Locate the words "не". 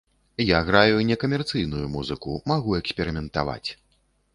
1.11-1.19